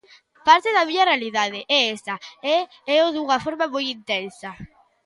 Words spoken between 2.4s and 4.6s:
e éo dunha forma moi intensa.